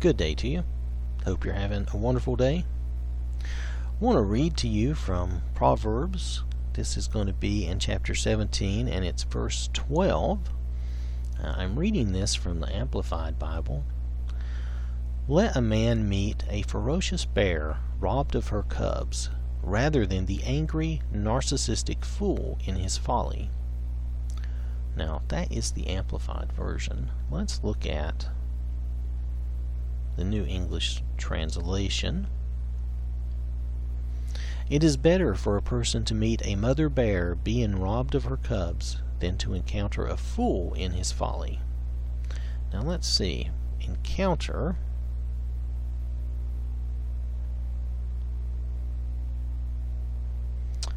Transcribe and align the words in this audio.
Good 0.00 0.16
day 0.16 0.34
to 0.36 0.48
you. 0.48 0.64
Hope 1.26 1.44
you're 1.44 1.52
having 1.52 1.86
a 1.92 1.96
wonderful 1.98 2.34
day. 2.34 2.64
I 3.42 3.44
want 4.00 4.16
to 4.16 4.22
read 4.22 4.56
to 4.56 4.66
you 4.66 4.94
from 4.94 5.42
Proverbs. 5.54 6.42
This 6.72 6.96
is 6.96 7.06
going 7.06 7.26
to 7.26 7.34
be 7.34 7.66
in 7.66 7.78
chapter 7.78 8.14
17 8.14 8.88
and 8.88 9.04
it's 9.04 9.24
verse 9.24 9.68
12. 9.74 10.48
Uh, 11.38 11.54
I'm 11.54 11.78
reading 11.78 12.12
this 12.12 12.34
from 12.34 12.60
the 12.60 12.74
Amplified 12.74 13.38
Bible. 13.38 13.84
Let 15.28 15.54
a 15.54 15.60
man 15.60 16.08
meet 16.08 16.44
a 16.48 16.62
ferocious 16.62 17.26
bear 17.26 17.76
robbed 17.98 18.34
of 18.34 18.48
her 18.48 18.62
cubs, 18.62 19.28
rather 19.62 20.06
than 20.06 20.24
the 20.24 20.42
angry, 20.44 21.02
narcissistic 21.14 22.06
fool 22.06 22.58
in 22.64 22.76
his 22.76 22.96
folly. 22.96 23.50
Now, 24.96 25.20
that 25.28 25.52
is 25.52 25.72
the 25.72 25.88
Amplified 25.88 26.54
Version. 26.54 27.10
Let's 27.30 27.62
look 27.62 27.84
at 27.84 28.30
the 30.20 30.24
New 30.26 30.44
English 30.44 31.02
Translation. 31.16 32.26
It 34.68 34.84
is 34.84 34.98
better 34.98 35.34
for 35.34 35.56
a 35.56 35.62
person 35.62 36.04
to 36.04 36.14
meet 36.14 36.44
a 36.44 36.56
mother 36.56 36.90
bear 36.90 37.34
being 37.34 37.80
robbed 37.80 38.14
of 38.14 38.24
her 38.24 38.36
cubs 38.36 38.98
than 39.20 39.38
to 39.38 39.54
encounter 39.54 40.04
a 40.04 40.18
fool 40.18 40.74
in 40.74 40.92
his 40.92 41.10
folly. 41.10 41.60
Now 42.70 42.82
let's 42.82 43.08
see. 43.08 43.48
Encounter. 43.80 44.76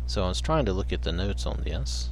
So 0.05 0.25
I 0.25 0.27
was 0.27 0.41
trying 0.41 0.65
to 0.65 0.73
look 0.73 0.91
at 0.91 1.03
the 1.03 1.13
notes 1.13 1.45
on 1.45 1.61
this. 1.63 2.09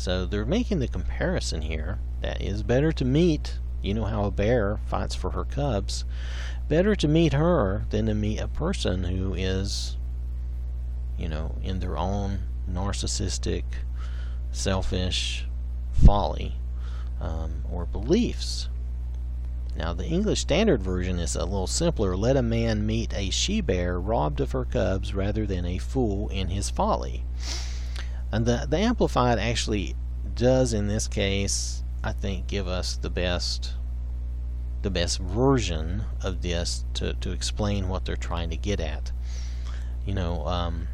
So 0.00 0.24
they're 0.24 0.46
making 0.46 0.78
the 0.78 0.88
comparison 0.88 1.60
here 1.60 1.98
that 2.22 2.40
is 2.40 2.62
better 2.62 2.90
to 2.90 3.04
meet, 3.04 3.58
you 3.82 3.92
know 3.92 4.06
how 4.06 4.24
a 4.24 4.30
bear 4.30 4.80
fights 4.86 5.14
for 5.14 5.32
her 5.32 5.44
cubs, 5.44 6.06
better 6.68 6.96
to 6.96 7.06
meet 7.06 7.34
her 7.34 7.84
than 7.90 8.06
to 8.06 8.14
meet 8.14 8.40
a 8.40 8.48
person 8.48 9.04
who 9.04 9.34
is, 9.34 9.98
you 11.18 11.28
know, 11.28 11.54
in 11.62 11.80
their 11.80 11.98
own 11.98 12.44
narcissistic, 12.66 13.64
selfish 14.50 15.46
folly 15.92 16.54
um, 17.20 17.62
or 17.70 17.84
beliefs. 17.84 18.70
Now, 19.76 19.92
the 19.92 20.06
English 20.06 20.40
Standard 20.40 20.82
Version 20.82 21.18
is 21.18 21.36
a 21.36 21.44
little 21.44 21.66
simpler. 21.66 22.16
Let 22.16 22.38
a 22.38 22.42
man 22.42 22.86
meet 22.86 23.12
a 23.12 23.28
she 23.28 23.60
bear 23.60 24.00
robbed 24.00 24.40
of 24.40 24.52
her 24.52 24.64
cubs 24.64 25.12
rather 25.12 25.44
than 25.44 25.66
a 25.66 25.76
fool 25.76 26.30
in 26.30 26.48
his 26.48 26.70
folly. 26.70 27.22
And 28.32 28.46
the, 28.46 28.66
the 28.68 28.78
Amplified 28.78 29.38
actually 29.38 29.96
does, 30.34 30.72
in 30.72 30.88
this 30.88 31.08
case, 31.08 31.82
I 32.02 32.12
think, 32.12 32.46
give 32.46 32.68
us 32.68 32.96
the 32.96 33.10
best 33.10 33.74
the 34.82 34.90
best 34.90 35.18
version 35.18 36.02
of 36.22 36.40
this 36.40 36.86
to, 36.94 37.12
to 37.12 37.32
explain 37.32 37.88
what 37.88 38.06
they're 38.06 38.16
trying 38.16 38.48
to 38.48 38.56
get 38.56 38.80
at. 38.80 39.12
You 40.06 40.14
know, 40.14 40.46
um, 40.46 40.88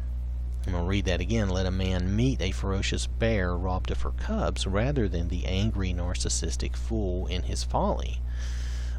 I'm 0.65 0.73
going 0.73 0.83
to 0.83 0.89
read 0.89 1.05
that 1.05 1.21
again. 1.21 1.47
Let 1.47 1.65
a 1.65 1.71
man 1.71 2.13
meet 2.13 2.41
a 2.41 2.51
ferocious 2.51 3.07
bear 3.07 3.55
robbed 3.55 3.89
of 3.89 4.01
her 4.01 4.11
cubs 4.11 4.67
rather 4.67 5.07
than 5.07 5.29
the 5.29 5.45
angry 5.45 5.93
narcissistic 5.93 6.75
fool 6.75 7.27
in 7.27 7.43
his 7.43 7.63
folly. 7.63 8.19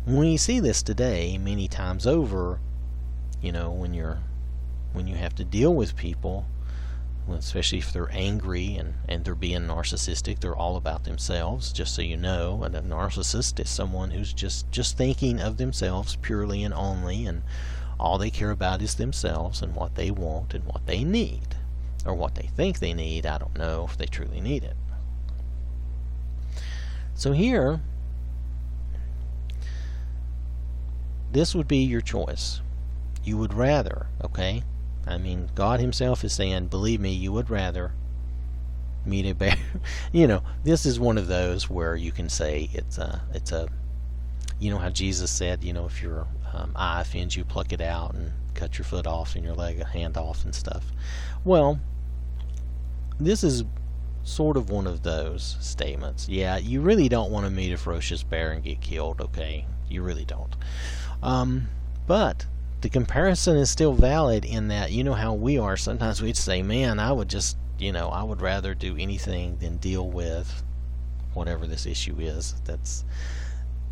You 0.07 0.39
see 0.39 0.59
this 0.59 0.83
today, 0.83 1.37
many 1.37 1.69
times 1.69 2.07
over, 2.07 2.59
you 3.43 3.53
know, 3.53 3.71
when 3.71 3.93
you're 3.93 4.21
when 4.95 5.07
you 5.07 5.17
have 5.17 5.35
to 5.35 5.45
deal 5.45 5.75
with 5.75 5.97
people 5.97 6.47
especially 7.33 7.79
if 7.79 7.93
they're 7.93 8.11
angry 8.13 8.77
and, 8.77 8.95
and 9.09 9.25
they're 9.25 9.35
being 9.35 9.63
narcissistic. 9.63 10.41
They're 10.41 10.57
all 10.57 10.77
about 10.77 11.05
themselves, 11.05 11.73
just 11.73 11.95
so 11.95 12.03
you 12.03 12.17
know. 12.17 12.63
And 12.63 12.75
a 12.75 12.83
narcissist 12.83 13.61
is 13.61 13.69
someone 13.69 14.11
who's 14.11 14.33
just, 14.33 14.71
just 14.71 14.97
thinking 14.97 15.41
of 15.41 15.57
themselves 15.57 16.17
purely 16.17 16.63
and 16.65 16.75
only, 16.75 17.27
and 17.27 17.43
all 17.99 18.19
they 18.19 18.31
care 18.31 18.51
about 18.51 18.83
is 18.83 18.95
themselves 18.95 19.63
and 19.63 19.75
what 19.75 19.95
they 19.95 20.11
want 20.11 20.55
and 20.55 20.65
what 20.65 20.87
they 20.87 21.05
need, 21.05 21.57
or 22.07 22.15
what 22.15 22.35
they 22.35 22.49
think 22.57 22.79
they 22.79 22.95
need. 22.95 23.27
I 23.27 23.39
don't 23.39 23.57
know 23.57 23.87
if 23.89 23.97
they 23.97 24.07
truly 24.07 24.41
need 24.41 24.65
it. 24.65 24.77
So 27.15 27.33
here, 27.33 27.81
this 31.33 31.55
would 31.55 31.69
be 31.69 31.79
your 31.79 32.01
choice. 32.01 32.61
You 33.25 33.37
would 33.39 33.53
rather, 33.53 34.07
okay? 34.23 34.63
I 35.09 35.19
mean, 35.19 35.51
God 35.55 35.81
Himself 35.81 36.25
is 36.25 36.33
saying, 36.33 36.69
believe 36.69 37.01
me, 37.01 37.13
you 37.13 37.33
would 37.33 37.51
rather 37.51 37.93
meet 39.05 39.27
a 39.27 39.35
bear. 39.35 39.57
you 40.13 40.27
know, 40.27 40.43
this 40.65 40.85
is 40.85 41.01
one 41.01 41.19
of 41.19 41.27
those 41.27 41.69
where 41.71 41.97
you 41.97 42.13
can 42.13 42.29
say 42.29 42.69
it's 42.73 42.99
a, 42.99 43.23
it's 43.33 43.53
a, 43.53 43.69
you 44.59 44.71
know 44.71 44.79
how 44.79 44.91
Jesus 44.91 45.31
said, 45.31 45.65
you 45.65 45.73
know, 45.73 45.87
if 45.87 46.03
your 46.03 46.27
um, 46.53 46.73
eye 46.77 47.01
offends 47.01 47.37
you, 47.37 47.45
pluck 47.45 47.73
it 47.73 47.81
out 47.81 48.15
and 48.15 48.33
cut 48.55 48.77
your 48.77 48.85
foot 48.85 49.07
off 49.07 49.35
and 49.35 49.45
your 49.45 49.55
leg, 49.55 49.81
a 49.81 49.85
hand 49.85 50.17
off 50.17 50.45
and 50.45 50.55
stuff. 50.55 50.85
Well, 51.45 51.81
this 53.19 53.43
is 53.45 53.65
sort 54.25 54.57
of 54.57 54.71
one 54.71 54.87
of 54.87 55.03
those 55.03 55.57
statements. 55.61 56.29
Yeah, 56.29 56.59
you 56.59 56.81
really 56.81 57.09
don't 57.09 57.31
want 57.31 57.47
to 57.47 57.51
meet 57.51 57.73
a 57.73 57.79
ferocious 57.79 58.23
bear 58.23 58.53
and 58.53 58.63
get 58.63 58.81
killed, 58.81 59.21
okay? 59.21 59.67
You 59.89 60.03
really 60.03 60.25
don't. 60.25 60.55
Um, 61.23 61.69
but 62.07 62.47
the 62.81 62.89
comparison 62.89 63.57
is 63.57 63.71
still 63.71 63.93
valid 63.93 64.45
in 64.45 64.69
that 64.69 64.93
you 64.93 65.05
know 65.05 65.15
how 65.15 65.35
we 65.35 65.59
are. 65.59 65.77
Sometimes 65.77 66.23
we'd 66.23 66.37
say, 66.37 66.63
"Man, 66.63 66.99
I 67.01 67.13
would 67.13 67.29
just, 67.29 67.57
you 67.79 67.93
know, 67.93 68.09
I 68.09 68.23
would 68.23 68.41
rather 68.41 68.75
do 68.75 68.97
anything 68.99 69.59
than 69.59 69.79
deal 69.79 70.09
with 70.09 70.63
whatever 71.35 71.67
this 71.67 71.87
issue 71.87 72.17
is." 72.19 72.55
That's 72.65 73.05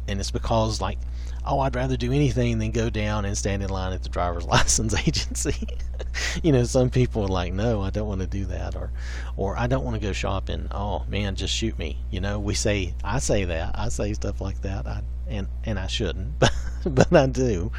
and 0.09 0.21
it's 0.21 0.31
because 0.31 0.81
like, 0.81 0.99
oh, 1.45 1.61
I'd 1.61 1.75
rather 1.75 1.97
do 1.97 2.13
anything 2.13 2.59
than 2.59 2.71
go 2.71 2.91
down 2.91 3.25
and 3.25 3.37
stand 3.37 3.63
in 3.63 3.71
line 3.71 3.93
at 3.93 4.03
the 4.03 4.09
driver's 4.09 4.45
license 4.57 4.95
agency. 4.95 5.67
you 6.43 6.53
know, 6.53 6.65
some 6.65 6.91
people 6.91 7.25
are 7.25 7.29
like, 7.29 7.53
"No, 7.53 7.83
I 7.83 7.91
don't 7.91 8.09
want 8.09 8.21
to 8.21 8.27
do 8.27 8.45
that," 8.47 8.77
or, 8.77 8.93
or 9.37 9.59
I 9.59 9.67
don't 9.67 9.85
want 9.85 10.01
to 10.01 10.07
go 10.07 10.13
shopping. 10.13 10.69
Oh 10.71 11.05
man, 11.09 11.35
just 11.37 11.55
shoot 11.55 11.79
me. 11.79 11.99
You 12.11 12.21
know, 12.21 12.39
we 12.39 12.55
say, 12.55 12.95
I 13.03 13.19
say 13.19 13.45
that, 13.45 13.79
I 13.79 13.89
say 13.89 14.13
stuff 14.13 14.41
like 14.41 14.63
that, 14.63 14.87
I, 14.87 15.03
and 15.29 15.49
and 15.65 15.79
I 15.79 15.87
shouldn't, 15.87 16.39
but 16.39 16.53
but 16.85 17.15
I 17.15 17.27
do. 17.27 17.73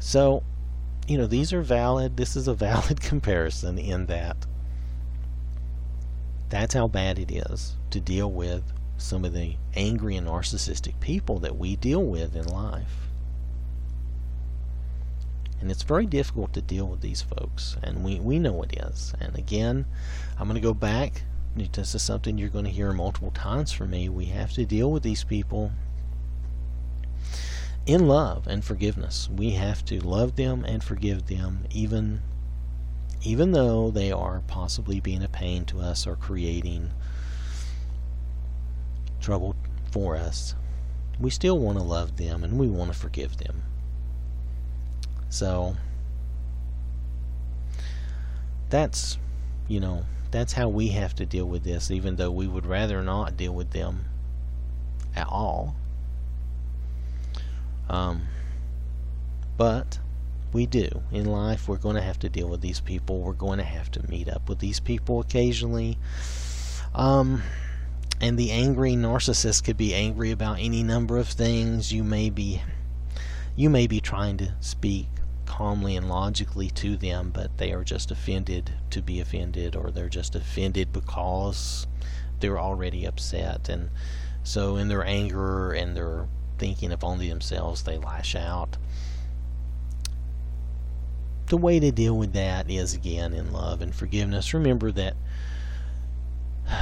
So, 0.00 0.42
you 1.06 1.18
know, 1.18 1.26
these 1.26 1.52
are 1.52 1.62
valid. 1.62 2.16
This 2.16 2.36
is 2.36 2.48
a 2.48 2.54
valid 2.54 3.00
comparison 3.02 3.78
in 3.78 4.06
that 4.06 4.46
that's 6.48 6.74
how 6.74 6.88
bad 6.88 7.18
it 7.18 7.30
is 7.30 7.76
to 7.90 8.00
deal 8.00 8.30
with 8.30 8.72
some 8.96 9.24
of 9.24 9.32
the 9.32 9.56
angry 9.74 10.16
and 10.16 10.26
narcissistic 10.26 10.98
people 11.00 11.38
that 11.40 11.56
we 11.56 11.76
deal 11.76 12.02
with 12.02 12.34
in 12.34 12.46
life. 12.46 13.08
And 15.60 15.70
it's 15.70 15.82
very 15.82 16.06
difficult 16.06 16.52
to 16.54 16.62
deal 16.62 16.86
with 16.86 17.00
these 17.00 17.22
folks, 17.22 17.76
and 17.82 18.04
we, 18.04 18.20
we 18.20 18.38
know 18.38 18.62
it 18.62 18.78
is. 18.78 19.12
And 19.20 19.36
again, 19.36 19.86
I'm 20.38 20.46
going 20.46 20.54
to 20.54 20.60
go 20.60 20.74
back. 20.74 21.22
This 21.56 21.94
is 21.94 22.02
something 22.02 22.38
you're 22.38 22.48
going 22.48 22.64
to 22.64 22.70
hear 22.70 22.92
multiple 22.92 23.32
times 23.32 23.72
from 23.72 23.90
me. 23.90 24.08
We 24.08 24.26
have 24.26 24.52
to 24.52 24.64
deal 24.64 24.92
with 24.92 25.02
these 25.02 25.24
people 25.24 25.72
in 27.88 28.06
love 28.06 28.46
and 28.46 28.62
forgiveness. 28.62 29.30
We 29.34 29.52
have 29.52 29.82
to 29.86 29.98
love 29.98 30.36
them 30.36 30.62
and 30.64 30.84
forgive 30.84 31.26
them 31.26 31.64
even 31.70 32.22
even 33.22 33.50
though 33.50 33.90
they 33.90 34.12
are 34.12 34.42
possibly 34.46 35.00
being 35.00 35.24
a 35.24 35.28
pain 35.28 35.64
to 35.64 35.80
us 35.80 36.06
or 36.06 36.14
creating 36.14 36.92
trouble 39.20 39.56
for 39.90 40.14
us. 40.16 40.54
We 41.18 41.30
still 41.30 41.58
want 41.58 41.78
to 41.78 41.82
love 41.82 42.16
them 42.16 42.44
and 42.44 42.58
we 42.58 42.68
want 42.68 42.92
to 42.92 42.98
forgive 42.98 43.38
them. 43.38 43.62
So 45.30 45.74
that's 48.68 49.16
you 49.66 49.80
know, 49.80 50.04
that's 50.30 50.52
how 50.52 50.68
we 50.68 50.88
have 50.88 51.14
to 51.14 51.24
deal 51.24 51.46
with 51.46 51.64
this 51.64 51.90
even 51.90 52.16
though 52.16 52.30
we 52.30 52.46
would 52.46 52.66
rather 52.66 53.02
not 53.02 53.38
deal 53.38 53.54
with 53.54 53.70
them 53.70 54.04
at 55.16 55.26
all 55.26 55.74
um, 57.88 58.22
but 59.56 59.98
we 60.52 60.66
do. 60.66 60.88
In 61.12 61.26
life, 61.26 61.68
we're 61.68 61.76
going 61.76 61.96
to 61.96 62.02
have 62.02 62.18
to 62.20 62.28
deal 62.28 62.48
with 62.48 62.60
these 62.60 62.80
people. 62.80 63.20
We're 63.20 63.32
going 63.32 63.58
to 63.58 63.64
have 63.64 63.90
to 63.92 64.08
meet 64.08 64.28
up 64.28 64.48
with 64.48 64.58
these 64.58 64.80
people 64.80 65.20
occasionally. 65.20 65.98
Um, 66.94 67.42
and 68.20 68.38
the 68.38 68.50
angry 68.50 68.92
narcissist 68.92 69.64
could 69.64 69.76
be 69.76 69.94
angry 69.94 70.30
about 70.30 70.58
any 70.58 70.82
number 70.82 71.18
of 71.18 71.28
things. 71.28 71.92
You 71.92 72.02
may 72.02 72.30
be, 72.30 72.62
you 73.56 73.70
may 73.70 73.86
be 73.86 74.00
trying 74.00 74.38
to 74.38 74.54
speak 74.60 75.08
calmly 75.44 75.96
and 75.96 76.08
logically 76.08 76.70
to 76.70 76.96
them, 76.96 77.30
but 77.30 77.58
they 77.58 77.72
are 77.72 77.84
just 77.84 78.10
offended 78.10 78.72
to 78.90 79.02
be 79.02 79.20
offended, 79.20 79.76
or 79.76 79.90
they're 79.90 80.08
just 80.08 80.34
offended 80.34 80.92
because 80.92 81.86
they're 82.40 82.58
already 82.58 83.04
upset. 83.04 83.68
And 83.68 83.90
so, 84.42 84.76
in 84.76 84.88
their 84.88 85.04
anger 85.04 85.72
and 85.72 85.96
their 85.96 86.28
thinking 86.58 86.92
of 86.92 87.04
only 87.04 87.28
themselves, 87.28 87.82
they 87.82 87.98
lash 87.98 88.34
out. 88.34 88.76
The 91.46 91.56
way 91.56 91.80
to 91.80 91.90
deal 91.90 92.16
with 92.16 92.34
that 92.34 92.70
is 92.70 92.92
again 92.94 93.32
in 93.32 93.52
love 93.52 93.80
and 93.80 93.94
forgiveness. 93.94 94.52
Remember 94.52 94.92
that 94.92 95.14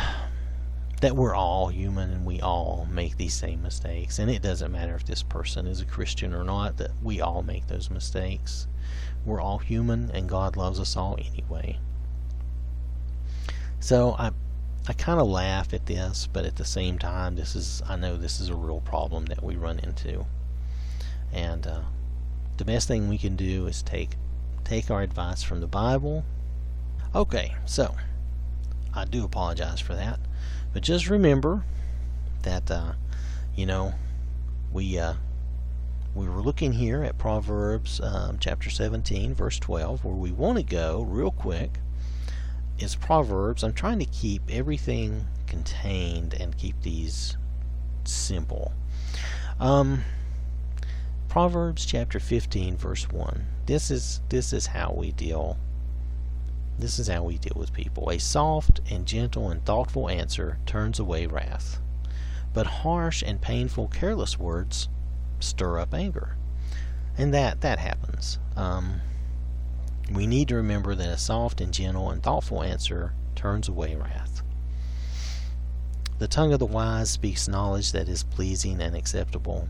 that 1.00 1.14
we're 1.14 1.34
all 1.34 1.68
human 1.68 2.10
and 2.10 2.24
we 2.24 2.40
all 2.40 2.88
make 2.90 3.16
these 3.16 3.34
same 3.34 3.62
mistakes. 3.62 4.18
And 4.18 4.30
it 4.30 4.42
doesn't 4.42 4.72
matter 4.72 4.94
if 4.94 5.04
this 5.04 5.22
person 5.22 5.66
is 5.66 5.80
a 5.80 5.84
Christian 5.84 6.32
or 6.34 6.42
not, 6.42 6.78
that 6.78 6.90
we 7.02 7.20
all 7.20 7.42
make 7.42 7.66
those 7.66 7.90
mistakes. 7.90 8.66
We're 9.24 9.40
all 9.40 9.58
human 9.58 10.10
and 10.12 10.28
God 10.28 10.56
loves 10.56 10.80
us 10.80 10.96
all 10.96 11.18
anyway. 11.18 11.78
So 13.78 14.16
I 14.18 14.32
I 14.88 14.92
kind 14.92 15.20
of 15.20 15.26
laugh 15.26 15.74
at 15.74 15.86
this, 15.86 16.28
but 16.32 16.44
at 16.44 16.56
the 16.56 16.64
same 16.64 16.96
time, 16.98 17.34
this 17.34 17.56
is 17.56 17.82
I 17.88 17.96
know 17.96 18.16
this 18.16 18.40
is 18.40 18.50
a 18.50 18.54
real 18.54 18.80
problem 18.80 19.26
that 19.26 19.42
we 19.42 19.56
run 19.56 19.80
into, 19.80 20.26
and 21.32 21.66
uh, 21.66 21.80
the 22.56 22.64
best 22.64 22.86
thing 22.86 23.08
we 23.08 23.18
can 23.18 23.34
do 23.34 23.66
is 23.66 23.82
take 23.82 24.10
take 24.64 24.88
our 24.90 25.02
advice 25.02 25.42
from 25.42 25.60
the 25.60 25.66
Bible. 25.66 26.24
Okay, 27.14 27.56
so 27.64 27.96
I 28.94 29.06
do 29.06 29.24
apologize 29.24 29.80
for 29.80 29.94
that, 29.94 30.20
but 30.72 30.82
just 30.82 31.10
remember 31.10 31.64
that 32.42 32.70
uh, 32.70 32.92
you 33.56 33.66
know 33.66 33.94
we 34.72 34.98
uh, 34.98 35.14
we 36.14 36.28
were 36.28 36.42
looking 36.42 36.74
here 36.74 37.02
at 37.02 37.18
Proverbs 37.18 38.00
um, 38.00 38.38
chapter 38.38 38.70
17, 38.70 39.34
verse 39.34 39.58
12, 39.58 40.04
where 40.04 40.14
we 40.14 40.30
want 40.30 40.58
to 40.58 40.62
go 40.62 41.02
real 41.02 41.32
quick 41.32 41.80
is 42.78 42.94
Proverbs. 42.94 43.62
I'm 43.62 43.72
trying 43.72 43.98
to 43.98 44.06
keep 44.06 44.42
everything 44.50 45.26
contained 45.46 46.34
and 46.34 46.56
keep 46.56 46.80
these 46.82 47.36
simple. 48.04 48.72
Um, 49.58 50.04
Proverbs 51.28 51.84
chapter 51.84 52.18
15 52.18 52.76
verse 52.76 53.08
1. 53.10 53.46
This 53.66 53.90
is 53.90 54.20
this 54.28 54.52
is 54.52 54.66
how 54.66 54.94
we 54.96 55.12
deal 55.12 55.58
this 56.78 56.98
is 56.98 57.08
how 57.08 57.24
we 57.24 57.38
deal 57.38 57.56
with 57.56 57.72
people. 57.72 58.10
A 58.10 58.18
soft 58.18 58.80
and 58.90 59.06
gentle 59.06 59.50
and 59.50 59.64
thoughtful 59.64 60.10
answer 60.10 60.58
turns 60.66 60.98
away 60.98 61.26
wrath, 61.26 61.80
but 62.52 62.66
harsh 62.66 63.22
and 63.22 63.40
painful 63.40 63.88
careless 63.88 64.38
words 64.38 64.88
stir 65.40 65.78
up 65.78 65.94
anger. 65.94 66.36
And 67.16 67.32
that 67.32 67.62
that 67.62 67.78
happens. 67.78 68.38
Um, 68.56 69.00
we 70.10 70.26
need 70.26 70.48
to 70.48 70.56
remember 70.56 70.94
that 70.94 71.08
a 71.08 71.18
soft 71.18 71.60
and 71.60 71.72
gentle 71.72 72.10
and 72.10 72.22
thoughtful 72.22 72.62
answer 72.62 73.12
turns 73.34 73.68
away 73.68 73.96
wrath. 73.96 74.42
The 76.18 76.28
tongue 76.28 76.52
of 76.52 76.58
the 76.58 76.66
wise 76.66 77.10
speaks 77.10 77.48
knowledge 77.48 77.92
that 77.92 78.08
is 78.08 78.22
pleasing 78.22 78.80
and 78.80 78.96
acceptable, 78.96 79.68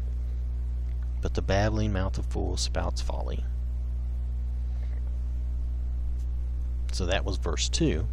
but 1.20 1.34
the 1.34 1.42
babbling 1.42 1.92
mouth 1.92 2.18
of 2.18 2.26
fools 2.26 2.60
spouts 2.60 3.00
folly. 3.00 3.44
So 6.92 7.06
that 7.06 7.24
was 7.24 7.36
verse 7.36 7.68
2. 7.68 8.06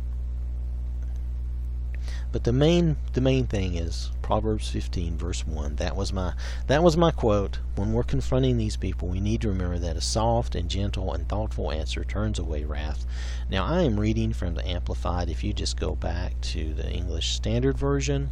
But 2.34 2.46
the 2.46 2.52
main 2.52 2.98
the 3.14 3.22
main 3.22 3.46
thing 3.46 3.76
is 3.76 4.10
Proverbs 4.24 4.68
15 4.68 5.20
verse 5.20 5.46
1. 5.46 5.76
That 5.76 5.96
was 5.96 6.12
my 6.12 6.34
that 6.66 6.82
was 6.82 6.98
my 6.98 7.12
quote. 7.12 7.60
When 7.76 7.94
we're 7.94 8.02
confronting 8.02 8.58
these 8.58 8.76
people, 8.76 9.08
we 9.08 9.20
need 9.20 9.42
to 9.42 9.50
remember 9.50 9.78
that 9.78 9.98
a 9.98 10.02
soft 10.02 10.56
and 10.56 10.68
gentle 10.68 11.14
and 11.14 11.30
thoughtful 11.30 11.72
answer 11.72 12.04
turns 12.04 12.40
away 12.40 12.64
wrath. 12.64 13.06
Now 13.52 13.66
I 13.66 13.84
am 13.84 14.00
reading 14.00 14.34
from 14.34 14.56
the 14.56 14.68
amplified. 14.68 15.30
If 15.30 15.44
you 15.44 15.54
just 15.54 15.80
go 15.80 15.94
back 15.94 16.42
to 16.42 16.74
the 16.74 16.90
English 16.90 17.36
Standard 17.36 17.78
Version, 17.78 18.32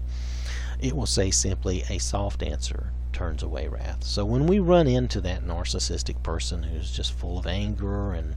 it 0.79 0.95
will 0.95 1.05
say 1.05 1.29
simply 1.29 1.83
a 1.87 1.99
soft 1.99 2.41
answer 2.41 2.91
turns 3.13 3.43
away 3.43 3.67
wrath. 3.67 4.03
So 4.03 4.25
when 4.25 4.47
we 4.47 4.57
run 4.57 4.87
into 4.87 5.21
that 5.21 5.45
narcissistic 5.45 6.23
person 6.23 6.63
who's 6.63 6.91
just 6.91 7.13
full 7.13 7.37
of 7.37 7.45
anger 7.45 8.13
and 8.13 8.35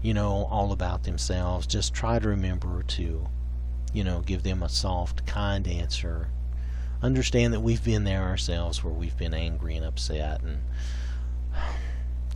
you 0.00 0.14
know 0.14 0.46
all 0.50 0.72
about 0.72 1.04
themselves, 1.04 1.66
just 1.66 1.92
try 1.92 2.18
to 2.18 2.28
remember 2.30 2.82
to 2.82 3.28
you 3.92 4.04
know, 4.04 4.20
give 4.20 4.42
them 4.42 4.62
a 4.62 4.68
soft, 4.68 5.26
kind 5.26 5.66
answer. 5.66 6.28
Understand 7.02 7.52
that 7.52 7.60
we've 7.60 7.84
been 7.84 8.04
there 8.04 8.22
ourselves 8.22 8.82
where 8.82 8.92
we've 8.92 9.16
been 9.16 9.34
angry 9.34 9.76
and 9.76 9.84
upset 9.84 10.42
and 10.42 10.58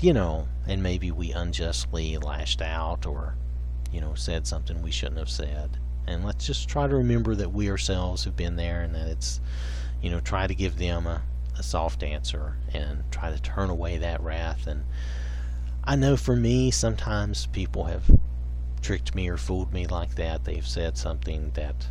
you 0.01 0.15
know, 0.15 0.49
and 0.67 0.83
maybe 0.83 1.11
we 1.11 1.33
unjustly 1.33 2.17
lashed 2.17 2.63
out 2.63 3.05
or 3.05 3.35
you 3.93 4.01
know, 4.01 4.15
said 4.15 4.47
something 4.47 4.81
we 4.81 4.91
shouldn't 4.91 5.19
have 5.19 5.29
said. 5.29 5.77
And 6.07 6.25
let's 6.25 6.47
just 6.47 6.69
try 6.69 6.87
to 6.87 6.95
remember 6.97 7.35
that 7.35 7.53
we 7.53 7.71
ourselves 7.71 8.25
have 8.25 8.37
been 8.37 8.57
there 8.57 8.83
and 8.83 8.95
that 8.95 9.09
it's 9.09 9.41
you 10.01 10.11
know, 10.11 10.21
try 10.21 10.47
to 10.47 10.55
give 10.55 10.79
them 10.79 11.07
a, 11.07 11.23
a 11.59 11.63
soft 11.63 12.03
answer 12.03 12.57
and 12.73 13.03
try 13.11 13.31
to 13.31 13.43
turn 13.43 13.69
away 13.69 13.99
that 13.99 14.23
wrath 14.23 14.67
and 14.67 14.85
I 15.83 15.97
know 15.97 16.17
for 16.17 16.37
me 16.37 16.71
sometimes 16.71 17.47
people 17.47 17.85
have 17.85 18.11
tricked 18.83 19.15
me 19.15 19.29
or 19.29 19.37
fooled 19.37 19.73
me 19.73 19.87
like 19.87 20.15
that. 20.17 20.45
They've 20.45 20.67
said 20.67 20.97
something 20.97 21.51
that 21.55 21.89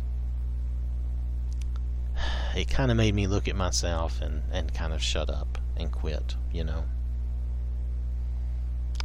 it 2.56 2.68
kind 2.68 2.90
of 2.90 2.96
made 2.96 3.14
me 3.14 3.26
look 3.26 3.48
at 3.48 3.56
myself 3.56 4.20
and, 4.20 4.42
and 4.52 4.72
kind 4.74 4.92
of 4.92 5.02
shut 5.02 5.30
up 5.30 5.58
and 5.76 5.90
quit, 5.90 6.36
you 6.52 6.64
know. 6.64 6.84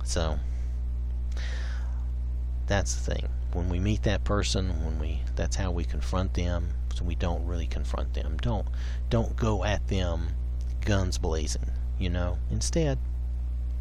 So 0.03 0.39
that's 2.67 2.95
the 2.95 3.13
thing. 3.13 3.29
When 3.53 3.69
we 3.69 3.79
meet 3.79 4.03
that 4.03 4.23
person, 4.23 4.83
when 4.83 4.99
we 4.99 5.21
that's 5.35 5.55
how 5.55 5.71
we 5.71 5.83
confront 5.85 6.33
them. 6.33 6.69
So 6.93 7.03
we 7.03 7.15
don't 7.15 7.45
really 7.45 7.67
confront 7.67 8.13
them. 8.13 8.37
Don't 8.41 8.67
don't 9.09 9.35
go 9.35 9.63
at 9.63 9.87
them 9.87 10.29
guns 10.81 11.17
blazing, 11.17 11.71
you 11.99 12.09
know. 12.09 12.37
Instead, 12.51 12.99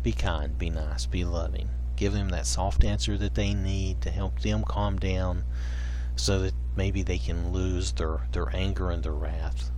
be 0.03 0.13
kind, 0.13 0.57
be 0.59 0.71
nice, 0.71 1.07
be 1.07 1.25
loving 1.25 1.69
give 2.05 2.13
them 2.13 2.29
that 2.29 2.47
soft 2.47 2.85
answer 2.85 3.17
that 3.17 3.35
they 3.35 3.55
need 3.55 4.03
to 4.03 4.11
help 4.11 4.39
them 4.41 4.63
calm 4.63 4.99
down 4.99 5.43
so 6.17 6.41
that 6.41 6.53
maybe 6.77 7.03
they 7.03 7.17
can 7.17 7.51
lose 7.51 7.93
their, 7.93 8.21
their 8.33 8.55
anger 8.55 8.91
and 8.91 9.03
their 9.03 9.13
wrath 9.13 9.71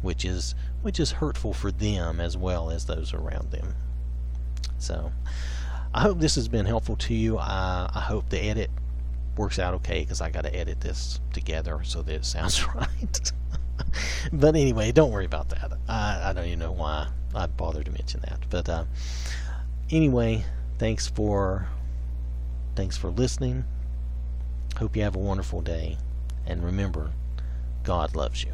which 0.00 0.24
is 0.24 0.54
which 0.80 0.98
is 0.98 1.10
hurtful 1.10 1.52
for 1.52 1.70
them 1.70 2.20
as 2.20 2.36
well 2.36 2.70
as 2.70 2.86
those 2.86 3.12
around 3.12 3.50
them. 3.50 3.74
So 4.78 5.12
I 5.92 6.00
hope 6.02 6.20
this 6.20 6.36
has 6.36 6.48
been 6.48 6.64
helpful 6.66 6.96
to 6.96 7.14
you. 7.14 7.36
I, 7.36 7.90
I 7.92 8.00
hope 8.00 8.30
the 8.30 8.40
edit 8.40 8.70
works 9.36 9.58
out 9.58 9.74
okay 9.74 10.00
because 10.00 10.22
I 10.22 10.30
got 10.30 10.44
to 10.44 10.54
edit 10.54 10.80
this 10.80 11.20
together 11.32 11.80
so 11.82 12.02
that 12.02 12.14
it 12.14 12.24
sounds 12.24 12.66
right. 12.74 13.32
But 14.32 14.56
anyway 14.56 14.92
don't 14.92 15.10
worry 15.10 15.24
about 15.24 15.50
that. 15.50 15.72
I, 15.88 16.30
I 16.30 16.32
don't 16.32 16.46
even 16.46 16.58
know 16.60 16.72
why 16.72 17.08
I 17.34 17.46
bothered 17.46 17.84
to 17.86 17.92
mention 17.92 18.20
that. 18.20 18.40
But 18.48 18.68
uh, 18.68 18.84
anyway 19.90 20.44
Thanks 20.78 21.08
for 21.08 21.66
thanks 22.76 22.96
for 22.96 23.10
listening. 23.10 23.64
Hope 24.76 24.96
you 24.96 25.02
have 25.02 25.16
a 25.16 25.18
wonderful 25.18 25.60
day 25.60 25.98
and 26.46 26.62
remember 26.62 27.10
God 27.82 28.14
loves 28.14 28.44
you. 28.44 28.52